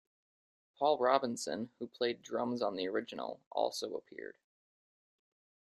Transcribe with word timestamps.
Paul 0.79 0.97
Robinson, 0.97 1.69
who 1.77 1.85
played 1.85 2.23
drums 2.23 2.63
on 2.63 2.75
the 2.75 2.87
original, 2.87 3.39
also 3.51 3.93
appeared. 3.93 4.39